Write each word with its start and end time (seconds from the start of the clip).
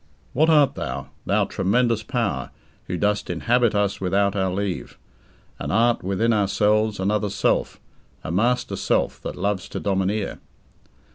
What 0.33 0.49
art 0.49 0.73
thou, 0.73 1.09
thou 1.27 1.45
tremendous 1.45 2.01
power 2.01 2.49
Who 2.85 2.97
dost 2.97 3.29
inhabit 3.29 3.75
us 3.75 4.01
without 4.01 4.35
our 4.35 4.51
leave, 4.51 4.97
And 5.59 5.71
art, 5.71 6.01
within 6.01 6.33
ourselves, 6.33 6.99
another 6.99 7.29
self, 7.29 7.79
A 8.23 8.31
master 8.31 8.75
self 8.75 9.21
that 9.21 9.35
loves 9.35 9.69
to 9.69 9.79
domineer? 9.79 10.39